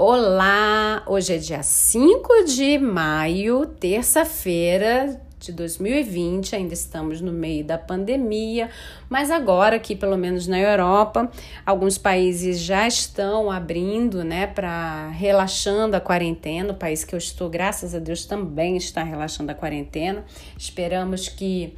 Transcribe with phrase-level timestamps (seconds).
[0.00, 1.02] Olá!
[1.08, 8.70] Hoje é dia 5 de maio, terça-feira de 2020, ainda estamos no meio da pandemia,
[9.10, 11.28] mas agora aqui, pelo menos na Europa,
[11.66, 16.72] alguns países já estão abrindo, né, para relaxando a quarentena.
[16.72, 20.24] O país que eu estou, graças a Deus, também está relaxando a quarentena.
[20.56, 21.76] Esperamos que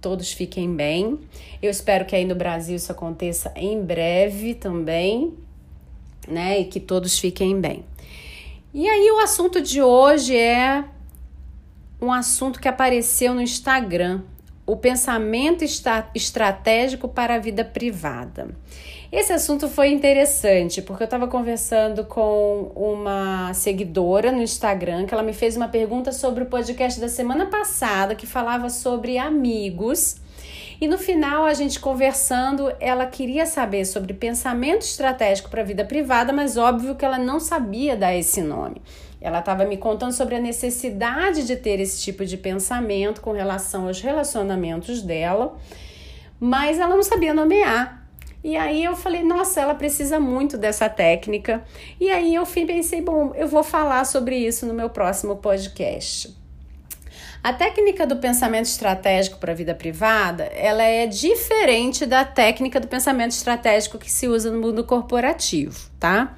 [0.00, 1.18] todos fiquem bem.
[1.60, 5.34] Eu espero que aí no Brasil isso aconteça em breve também,
[6.28, 6.60] né?
[6.60, 7.84] E que todos fiquem bem.
[8.72, 10.84] E aí, o assunto de hoje é
[12.00, 14.22] um assunto que apareceu no Instagram:
[14.66, 15.64] o pensamento
[16.14, 18.48] estratégico para a vida privada.
[19.10, 25.22] Esse assunto foi interessante porque eu estava conversando com uma seguidora no Instagram que ela
[25.22, 30.16] me fez uma pergunta sobre o podcast da semana passada que falava sobre amigos
[30.80, 35.84] e no final, a gente conversando, ela queria saber sobre pensamento estratégico para a vida
[35.84, 38.80] privada, mas óbvio que ela não sabia dar esse nome.
[39.20, 43.88] Ela estava me contando sobre a necessidade de ter esse tipo de pensamento com relação
[43.88, 45.56] aos relacionamentos dela,
[46.38, 48.06] mas ela não sabia nomear.
[48.44, 51.64] E aí eu falei, nossa, ela precisa muito dessa técnica.
[52.00, 56.38] E aí eu pensei, bom, eu vou falar sobre isso no meu próximo podcast.
[57.42, 62.88] A técnica do pensamento estratégico para a vida privada, ela é diferente da técnica do
[62.88, 66.34] pensamento estratégico que se usa no mundo corporativo, tá?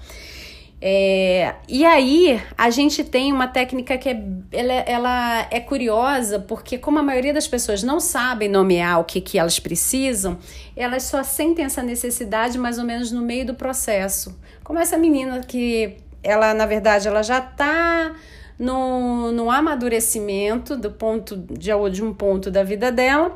[0.82, 6.78] É, e aí a gente tem uma técnica que é, ela, ela, é curiosa porque
[6.78, 10.38] como a maioria das pessoas não sabem nomear o que, que elas precisam,
[10.74, 14.38] elas só sentem essa necessidade mais ou menos no meio do processo.
[14.64, 18.14] Como essa menina que ela na verdade ela já está
[18.60, 23.34] no, no amadurecimento do ponto de, de um ponto da vida dela.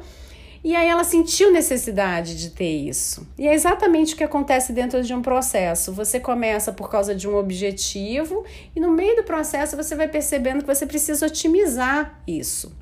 [0.63, 3.27] E aí ela sentiu necessidade de ter isso.
[3.39, 5.93] E é exatamente o que acontece dentro de um processo.
[5.93, 8.45] Você começa por causa de um objetivo
[8.77, 12.73] e no meio do processo você vai percebendo que você precisa otimizar isso.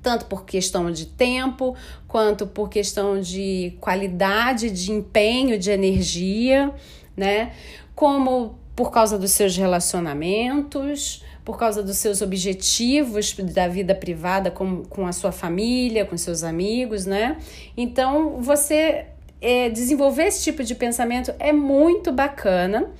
[0.00, 6.72] Tanto por questão de tempo, quanto por questão de qualidade, de empenho, de energia,
[7.16, 7.52] né?
[7.94, 14.82] Como por causa dos seus relacionamentos, por causa dos seus objetivos da vida privada com,
[14.84, 17.36] com a sua família, com seus amigos, né?
[17.76, 19.06] Então, você
[19.40, 22.90] é, desenvolver esse tipo de pensamento é muito bacana.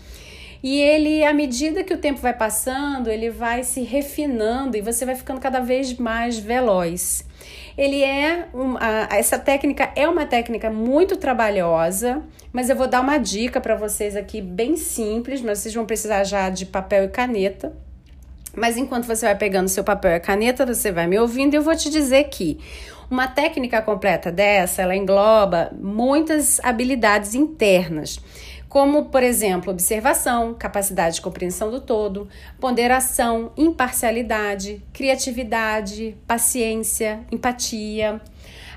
[0.63, 5.05] E ele, à medida que o tempo vai passando, ele vai se refinando e você
[5.05, 7.27] vai ficando cada vez mais veloz.
[7.77, 13.01] Ele é um, a, essa técnica é uma técnica muito trabalhosa, mas eu vou dar
[13.01, 17.09] uma dica para vocês aqui bem simples, mas vocês vão precisar já de papel e
[17.09, 17.73] caneta.
[18.57, 21.63] Mas enquanto você vai pegando seu papel e caneta, você vai me ouvindo e eu
[21.63, 22.61] vou te dizer que
[23.11, 28.21] uma técnica completa dessa, ela engloba muitas habilidades internas,
[28.75, 38.21] como, por exemplo, observação, capacidade de compreensão do todo, ponderação, imparcialidade, criatividade, paciência, empatia,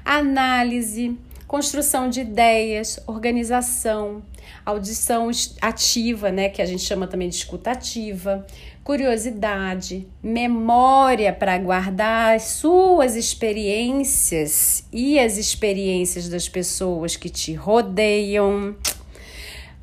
[0.06, 4.22] análise, construção de ideias, organização,
[4.64, 8.46] audição ativa, né, que a gente chama também de escutativa,
[8.84, 18.76] curiosidade, memória para guardar as suas experiências e as experiências das pessoas que te rodeiam.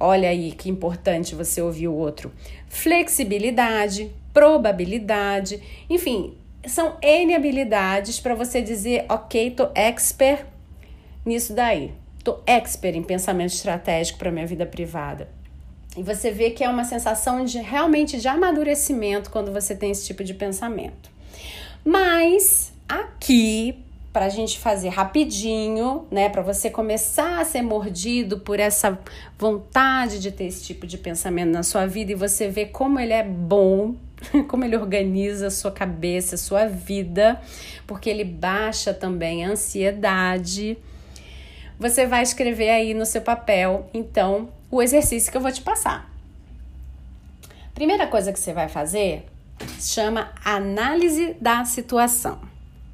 [0.06, 2.31] Olha aí que importante você ouvir o outro.
[2.69, 10.44] Flexibilidade, probabilidade, enfim, são N habilidades para você dizer, ok, tô expert
[11.25, 11.94] nisso daí.
[12.22, 15.26] Tô expert em pensamento estratégico para minha vida privada.
[15.97, 20.04] E você vê que é uma sensação de realmente de amadurecimento quando você tem esse
[20.04, 21.10] tipo de pensamento.
[21.82, 23.82] Mas aqui,
[24.14, 28.97] para a gente fazer rapidinho, né, para você começar a ser mordido por essa
[29.36, 33.12] vontade de ter esse tipo de pensamento na sua vida e você ver como ele
[33.12, 33.97] é bom,
[34.47, 37.42] como ele organiza a sua cabeça, a sua vida,
[37.88, 40.78] porque ele baixa também a ansiedade.
[41.76, 46.08] Você vai escrever aí no seu papel, então, o exercício que eu vou te passar.
[47.75, 49.26] Primeira coisa que você vai fazer
[49.81, 52.38] chama análise da situação,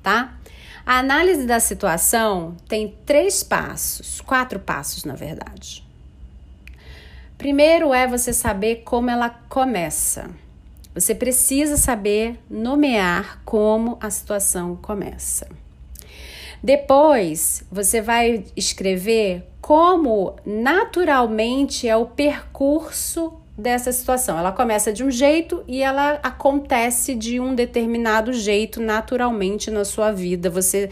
[0.02, 0.39] tá?
[0.84, 5.86] A análise da situação tem três passos, quatro passos na verdade.
[7.36, 10.30] Primeiro é você saber como ela começa.
[10.94, 15.48] Você precisa saber nomear como a situação começa.
[16.62, 24.38] Depois, você vai escrever como naturalmente é o percurso dessa situação.
[24.38, 30.10] Ela começa de um jeito e ela acontece de um determinado jeito naturalmente na sua
[30.10, 30.50] vida.
[30.50, 30.90] Você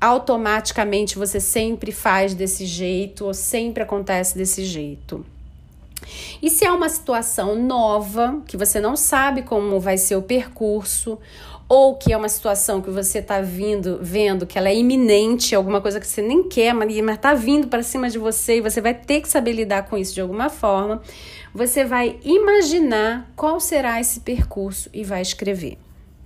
[0.00, 5.24] automaticamente você sempre faz desse jeito ou sempre acontece desse jeito.
[6.42, 11.18] E se é uma situação nova, que você não sabe como vai ser o percurso,
[11.68, 15.80] ou que é uma situação que você está vindo, vendo que ela é iminente, alguma
[15.80, 18.94] coisa que você nem quer, mas está vindo para cima de você e você vai
[18.94, 21.02] ter que saber lidar com isso de alguma forma,
[21.52, 25.76] você vai imaginar qual será esse percurso e vai escrever,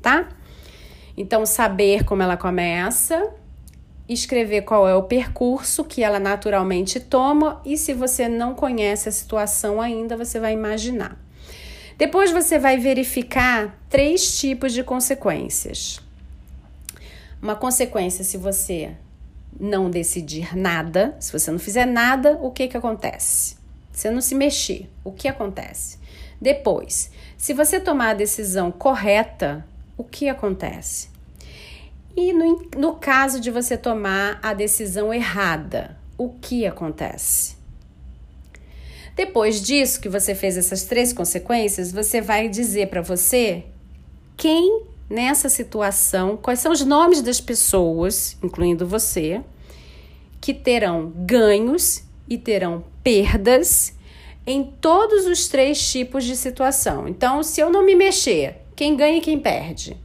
[0.03, 0.29] tá?
[1.17, 3.31] Então, saber como ela começa,
[4.09, 9.13] escrever qual é o percurso que ela naturalmente toma e se você não conhece a
[9.13, 11.19] situação ainda, você vai imaginar.
[12.01, 16.01] Depois você vai verificar três tipos de consequências.
[17.43, 18.93] Uma consequência se você
[19.61, 23.59] não decidir nada, se você não fizer nada, o que que acontece?
[23.93, 25.99] Se não se mexer, o que acontece?
[26.41, 29.63] Depois, se você tomar a decisão correta,
[29.95, 31.11] o que acontece?
[32.17, 37.60] E no, no caso de você tomar a decisão errada, o que acontece?
[39.21, 43.65] Depois disso, que você fez essas três consequências, você vai dizer para você
[44.35, 49.43] quem nessa situação, quais são os nomes das pessoas, incluindo você,
[50.41, 53.93] que terão ganhos e terão perdas
[54.47, 57.07] em todos os três tipos de situação.
[57.07, 59.99] Então, se eu não me mexer, quem ganha e quem perde?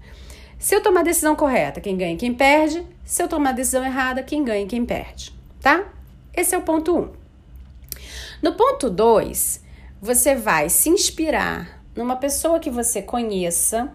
[0.60, 2.86] Se eu tomar a decisão correta, quem ganha e quem perde.
[3.06, 5.94] Se eu tomar a decisão errada, quem ganha e quem perde, tá?
[6.36, 7.00] Esse é o ponto 1.
[7.00, 7.25] Um.
[8.42, 9.64] No ponto 2,
[10.02, 13.92] você vai se inspirar numa pessoa que você conheça,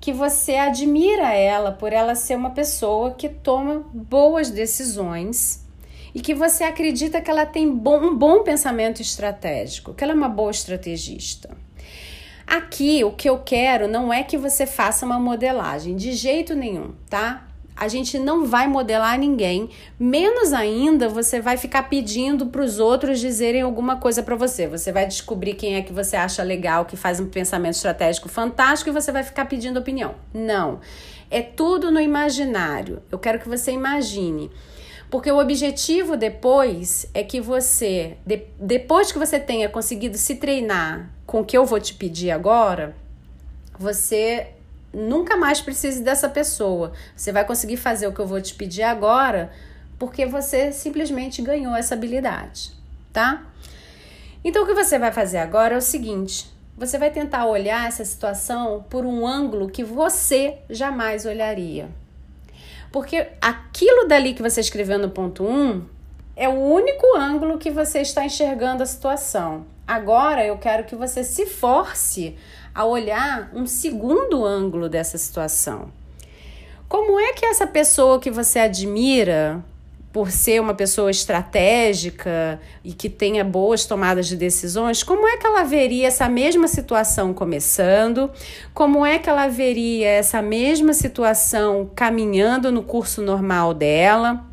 [0.00, 5.64] que você admira ela por ela ser uma pessoa que toma boas decisões
[6.14, 10.16] e que você acredita que ela tem bom, um bom pensamento estratégico, que ela é
[10.16, 11.56] uma boa estrategista.
[12.46, 16.94] Aqui o que eu quero não é que você faça uma modelagem, de jeito nenhum,
[17.10, 17.48] tá?
[17.76, 19.68] A gente não vai modelar ninguém,
[19.98, 24.66] menos ainda você vai ficar pedindo para os outros dizerem alguma coisa para você.
[24.66, 28.88] Você vai descobrir quem é que você acha legal, que faz um pensamento estratégico fantástico
[28.88, 30.14] e você vai ficar pedindo opinião.
[30.32, 30.80] Não.
[31.30, 33.02] É tudo no imaginário.
[33.12, 34.50] Eu quero que você imagine.
[35.10, 41.10] Porque o objetivo depois é que você, de, depois que você tenha conseguido se treinar
[41.26, 42.96] com o que eu vou te pedir agora,
[43.78, 44.48] você
[44.96, 46.92] nunca mais precise dessa pessoa.
[47.14, 49.50] Você vai conseguir fazer o que eu vou te pedir agora
[49.98, 52.72] porque você simplesmente ganhou essa habilidade,
[53.12, 53.44] tá?
[54.42, 58.04] Então o que você vai fazer agora é o seguinte: você vai tentar olhar essa
[58.04, 61.88] situação por um ângulo que você jamais olharia.
[62.90, 65.86] Porque aquilo dali que você escreveu no ponto 1 um,
[66.34, 69.66] é o único ângulo que você está enxergando a situação.
[69.86, 72.36] Agora eu quero que você se force
[72.76, 75.90] a olhar um segundo ângulo dessa situação.
[76.86, 79.64] Como é que essa pessoa que você admira,
[80.12, 85.46] por ser uma pessoa estratégica e que tenha boas tomadas de decisões, como é que
[85.46, 88.30] ela veria essa mesma situação começando?
[88.74, 94.44] Como é que ela veria essa mesma situação caminhando no curso normal dela?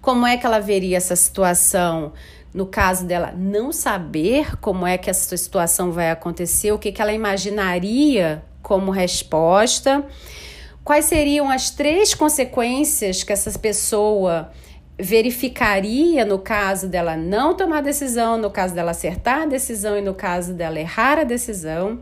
[0.00, 2.12] Como é que ela veria essa situação
[2.52, 7.00] no caso dela não saber como é que essa situação vai acontecer, o que, que
[7.00, 10.04] ela imaginaria como resposta?
[10.82, 14.50] Quais seriam as três consequências que essa pessoa
[14.98, 20.14] verificaria no caso dela não tomar decisão, no caso dela acertar a decisão e no
[20.14, 21.98] caso dela errar a decisão,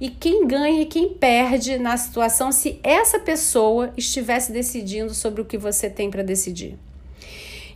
[0.00, 5.44] e quem ganha e quem perde na situação se essa pessoa estivesse decidindo sobre o
[5.44, 6.78] que você tem para decidir.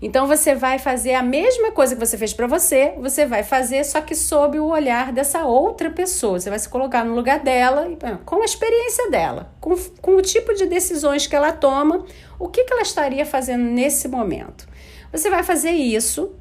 [0.02, 3.85] Então você vai fazer a mesma coisa que você fez para você, você vai fazer
[3.85, 6.40] só que sob o olhar dessa outra pessoa.
[6.40, 7.88] Você vai se colocar no lugar dela,
[8.25, 12.04] com a experiência dela, com, com o tipo de decisões que ela toma,
[12.37, 14.66] o que, que ela estaria fazendo nesse momento.
[15.12, 16.35] Você vai fazer isso.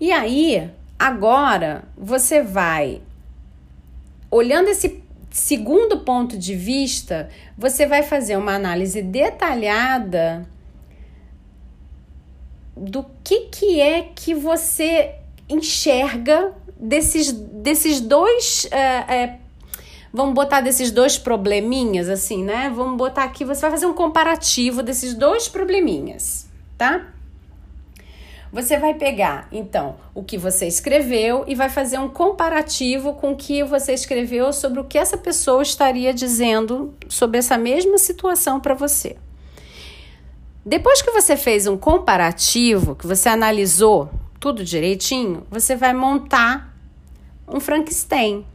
[0.00, 3.02] E aí, agora você vai
[4.30, 10.46] olhando esse segundo ponto de vista, você vai fazer uma análise detalhada
[12.76, 15.14] do que, que é que você
[15.48, 18.66] enxerga desses, desses dois.
[18.70, 18.78] É,
[19.14, 19.38] é,
[20.12, 22.70] vamos botar desses dois probleminhas, assim, né?
[22.74, 27.08] Vamos botar aqui, você vai fazer um comparativo desses dois probleminhas, tá?
[28.52, 33.36] Você vai pegar, então, o que você escreveu e vai fazer um comparativo com o
[33.36, 38.74] que você escreveu sobre o que essa pessoa estaria dizendo sobre essa mesma situação para
[38.74, 39.16] você.
[40.64, 46.72] Depois que você fez um comparativo, que você analisou tudo direitinho, você vai montar
[47.48, 48.46] um Frankenstein.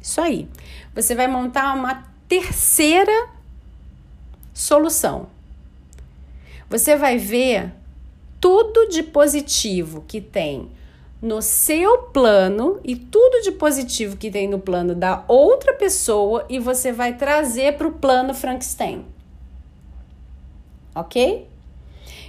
[0.00, 0.48] Isso aí.
[0.94, 3.28] Você vai montar uma terceira
[4.54, 5.26] solução.
[6.70, 7.72] Você vai ver
[8.40, 10.70] tudo de positivo que tem
[11.20, 16.58] no seu plano e tudo de positivo que tem no plano da outra pessoa e
[16.58, 19.13] você vai trazer para o plano Frankenstein.
[20.94, 21.48] Ok?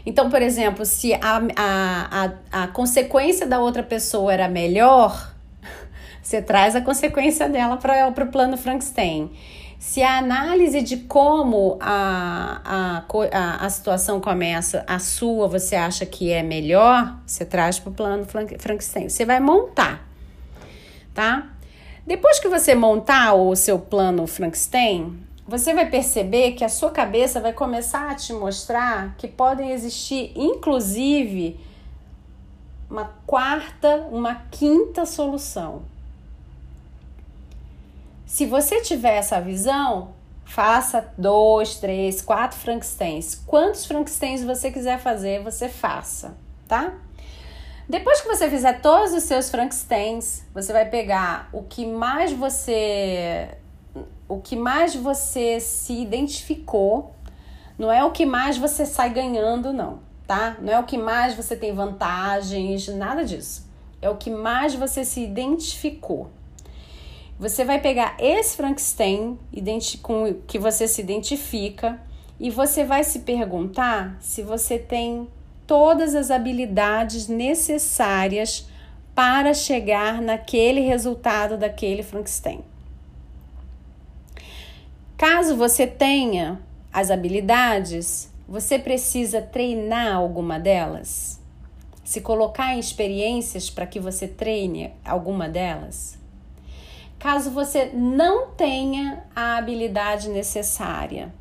[0.06, 5.34] Então, por exemplo, se a, a, a, a consequência da outra pessoa era melhor,
[6.22, 9.32] você traz a consequência dela para o plano Frankenstein.
[9.80, 16.32] Se a análise de como a, a, a, situação começa, a sua, você acha que
[16.32, 19.10] é melhor, você traz para o plano Frankenstein.
[19.10, 20.08] Você vai montar,
[21.14, 21.50] tá?
[22.08, 27.40] Depois que você montar o seu plano Frankenstein, você vai perceber que a sua cabeça
[27.40, 31.60] vai começar a te mostrar que podem existir, inclusive,
[32.90, 35.84] uma quarta, uma quinta solução.
[38.26, 43.36] Se você tiver essa visão, faça dois, três, quatro Frankensteins.
[43.46, 46.36] Quantos Frankensteins você quiser fazer, você faça,
[46.68, 46.92] tá?
[47.88, 53.48] Depois que você fizer todos os seus Frankensteins, você vai pegar o que mais você
[54.28, 57.14] o que mais você se identificou,
[57.78, 60.58] não é o que mais você sai ganhando, não, tá?
[60.62, 63.70] Não é o que mais você tem vantagens, nada disso.
[64.02, 66.30] É o que mais você se identificou.
[67.38, 69.38] Você vai pegar esse Frankenstein
[70.02, 72.00] com que você se identifica
[72.40, 75.28] e você vai se perguntar se você tem
[75.68, 78.70] todas as habilidades necessárias
[79.14, 82.64] para chegar naquele resultado daquele Frankenstein.
[85.18, 91.42] Caso você tenha as habilidades, você precisa treinar alguma delas?
[92.04, 96.18] Se colocar em experiências para que você treine alguma delas?
[97.26, 101.34] caso você não tenha a habilidade necessária.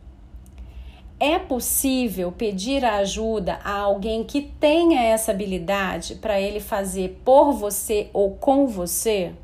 [1.21, 7.53] É possível pedir a ajuda a alguém que tenha essa habilidade para ele fazer por
[7.53, 9.35] você ou com você?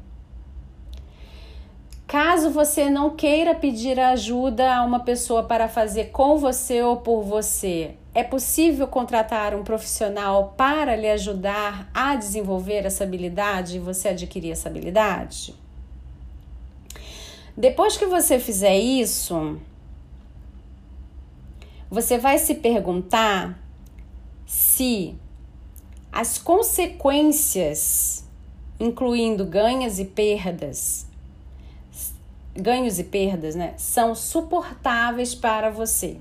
[2.11, 7.23] Caso você não queira pedir ajuda a uma pessoa para fazer com você ou por
[7.23, 14.09] você, é possível contratar um profissional para lhe ajudar a desenvolver essa habilidade e você
[14.09, 15.55] adquirir essa habilidade?
[17.57, 19.57] Depois que você fizer isso,
[21.89, 23.57] você vai se perguntar
[24.45, 25.15] se
[26.11, 28.25] as consequências,
[28.81, 31.09] incluindo ganhos e perdas,
[32.61, 36.19] ganhos e perdas, né, são suportáveis para você.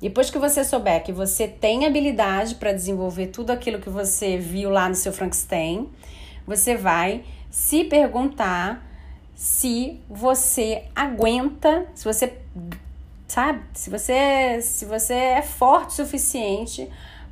[0.00, 4.70] Depois que você souber que você tem habilidade para desenvolver tudo aquilo que você viu
[4.70, 5.88] lá no seu Frankenstein,
[6.46, 8.82] você vai se perguntar
[9.34, 12.38] se você aguenta, se você
[13.28, 16.88] sabe, se você se você é forte o suficiente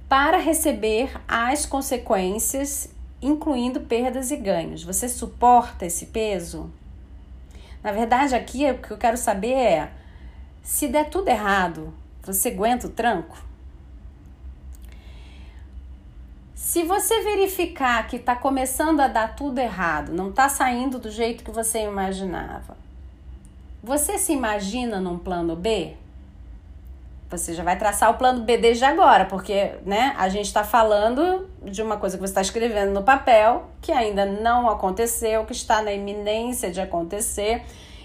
[0.09, 2.89] para receber as consequências,
[3.21, 4.83] incluindo perdas e ganhos.
[4.85, 6.71] Você suporta esse peso?
[7.83, 9.91] Na verdade, aqui o que eu quero saber é
[10.63, 13.39] se der tudo errado, você aguenta o tranco?
[16.55, 21.43] Se você verificar que está começando a dar tudo errado, não está saindo do jeito
[21.43, 22.77] que você imaginava,
[23.83, 25.97] você se imagina num plano B?
[27.31, 31.47] Você já vai traçar o plano B desde agora, porque né, a gente está falando
[31.63, 35.83] de uma coisa que você está escrevendo no papel que ainda não aconteceu, que está
[35.83, 37.63] na iminência de acontecer,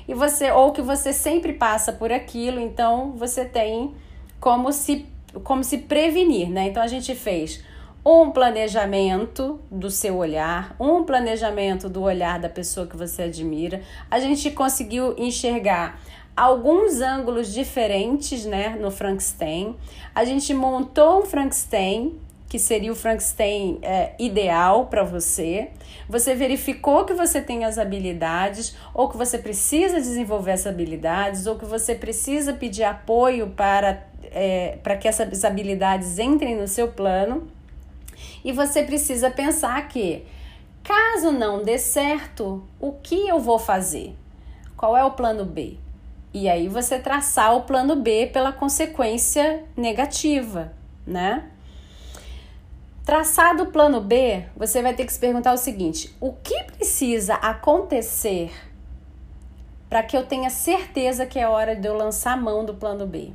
[0.08, 3.96] e você ou que você sempre passa por aquilo, então você tem
[4.40, 5.06] como se
[5.44, 6.68] como se prevenir, né?
[6.68, 7.64] Então a gente fez
[8.06, 13.82] um planejamento do seu olhar, um planejamento do olhar da pessoa que você admira.
[14.12, 16.00] A gente conseguiu enxergar
[16.36, 19.76] alguns ângulos diferentes, né, no Frankenstein.
[20.14, 22.20] A gente montou um Frankenstein
[22.54, 25.72] que seria o Frankenstein é, ideal para você.
[26.08, 31.58] Você verificou que você tem as habilidades, ou que você precisa desenvolver essas habilidades, ou
[31.58, 37.48] que você precisa pedir apoio para, é, para que essas habilidades entrem no seu plano.
[38.46, 40.24] E você precisa pensar que,
[40.84, 44.16] caso não dê certo, o que eu vou fazer?
[44.78, 45.78] Qual é o plano B?
[46.34, 50.74] E aí você traçar o plano B pela consequência negativa,
[51.06, 51.52] né?
[53.06, 57.36] Traçado o plano B, você vai ter que se perguntar o seguinte: o que precisa
[57.36, 58.52] acontecer
[59.88, 63.06] para que eu tenha certeza que é hora de eu lançar a mão do plano
[63.06, 63.32] B?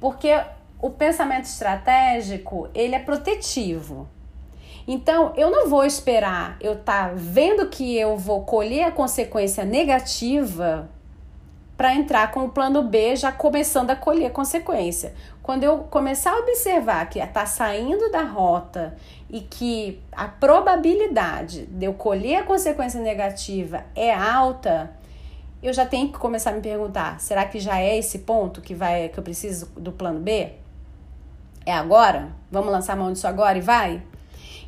[0.00, 0.40] Porque
[0.80, 4.08] o pensamento estratégico, ele é protetivo.
[4.88, 9.64] Então, eu não vou esperar eu estar tá vendo que eu vou colher a consequência
[9.66, 10.88] negativa
[11.80, 15.14] para entrar com o plano B já começando a colher consequência.
[15.42, 18.94] Quando eu começar a observar que está saindo da rota
[19.30, 24.90] e que a probabilidade de eu colher a consequência negativa é alta,
[25.62, 28.74] eu já tenho que começar a me perguntar: será que já é esse ponto que
[28.74, 30.52] vai que eu preciso do plano B?
[31.64, 32.28] É agora?
[32.50, 34.02] Vamos lançar a mão disso agora e vai?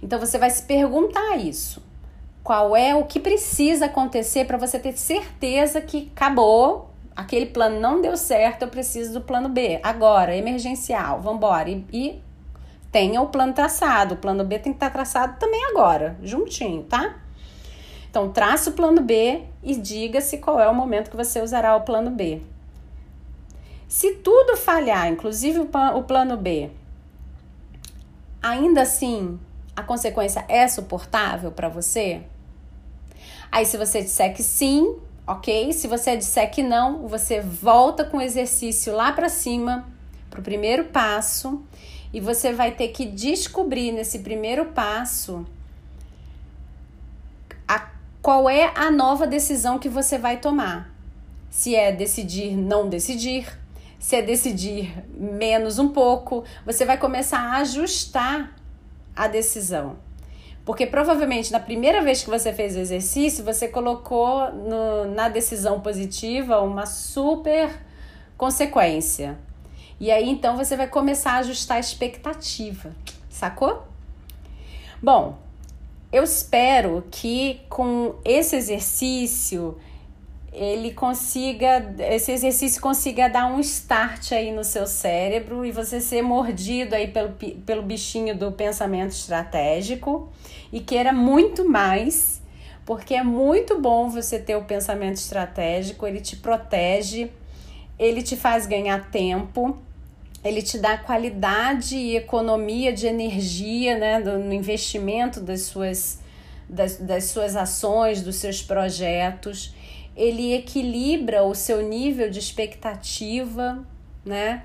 [0.03, 1.83] Então você vai se perguntar isso.
[2.43, 8.01] Qual é o que precisa acontecer para você ter certeza que acabou, aquele plano não
[8.01, 9.81] deu certo, eu preciso do plano B.
[9.83, 11.69] Agora, emergencial, vamos embora.
[11.69, 12.23] E, e
[12.91, 14.15] tenha o plano traçado.
[14.15, 17.17] O plano B tem que estar tá traçado também agora, juntinho, tá?
[18.11, 21.81] Então, traça o plano B e diga-se qual é o momento que você usará o
[21.81, 22.43] plano B.
[23.89, 26.71] Se tudo falhar, inclusive o plano B,
[28.43, 29.39] ainda assim
[29.75, 32.23] a consequência é suportável para você?
[33.51, 35.73] Aí, se você disser que sim, ok.
[35.73, 39.87] Se você disser que não, você volta com o exercício lá para cima,
[40.31, 41.63] para o primeiro passo,
[42.13, 45.47] e você vai ter que descobrir nesse primeiro passo
[47.67, 50.91] a, qual é a nova decisão que você vai tomar.
[51.51, 53.47] Se é decidir não decidir,
[53.99, 58.55] se é decidir menos um pouco, você vai começar a ajustar
[59.15, 59.97] a decisão.
[60.65, 65.81] Porque provavelmente na primeira vez que você fez o exercício, você colocou no, na decisão
[65.81, 67.81] positiva uma super
[68.37, 69.39] consequência.
[69.99, 72.93] E aí então você vai começar a ajustar a expectativa,
[73.29, 73.83] sacou?
[75.03, 75.39] Bom,
[76.13, 79.79] eu espero que com esse exercício
[80.53, 86.21] ele consiga, esse exercício consiga dar um start aí no seu cérebro e você ser
[86.21, 87.31] mordido aí pelo,
[87.65, 90.31] pelo bichinho do pensamento estratégico.
[90.71, 92.43] E queira muito mais,
[92.85, 97.31] porque é muito bom você ter o pensamento estratégico, ele te protege,
[97.99, 99.79] ele te faz ganhar tempo,
[100.45, 106.21] ele te dá qualidade e economia de energia né, no investimento das suas,
[106.69, 109.75] das, das suas ações, dos seus projetos
[110.17, 113.85] ele equilibra o seu nível de expectativa,
[114.25, 114.63] né?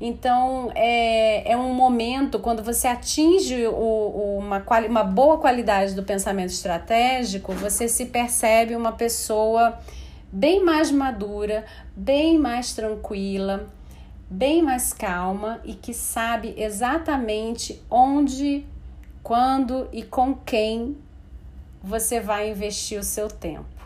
[0.00, 6.02] Então é, é um momento quando você atinge o, o, uma, uma boa qualidade do
[6.02, 9.78] pensamento estratégico, você se percebe uma pessoa
[10.32, 13.68] bem mais madura, bem mais tranquila,
[14.30, 18.64] bem mais calma e que sabe exatamente onde,
[19.22, 20.96] quando e com quem
[21.82, 23.79] você vai investir o seu tempo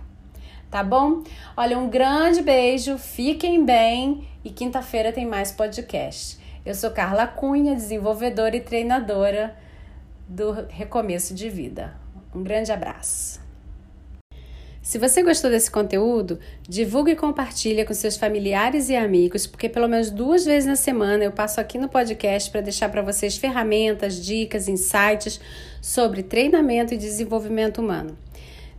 [0.75, 1.23] tá bom?
[1.57, 6.37] Olha, um grande beijo, fiquem bem e quinta-feira tem mais podcast.
[6.67, 9.57] Eu sou Carla Cunha, desenvolvedora e treinadora
[10.29, 11.95] do Recomeço de Vida.
[12.35, 13.41] Um grande abraço.
[14.83, 19.87] Se você gostou desse conteúdo, divulgue e compartilhe com seus familiares e amigos, porque pelo
[19.87, 24.17] menos duas vezes na semana eu passo aqui no podcast para deixar para vocês ferramentas,
[24.17, 25.41] dicas, insights
[25.81, 28.24] sobre treinamento e desenvolvimento humano.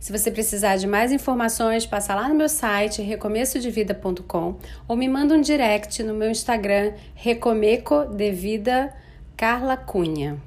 [0.06, 4.54] Se você precisar de mais informações, passa lá no meu site recomeçodevida.com
[4.86, 8.94] ou me manda um direct no meu Instagram Recomeco de Vida
[9.36, 10.40] Carla Cunha.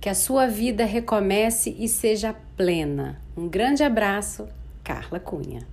[0.00, 3.20] Que a sua vida recomece e seja plena.
[3.36, 4.46] Um grande abraço,
[4.84, 5.71] Carla Cunha.